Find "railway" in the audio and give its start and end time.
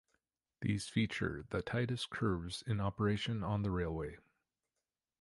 3.69-4.17